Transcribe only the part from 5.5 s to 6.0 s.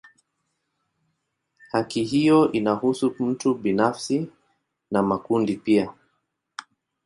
pia.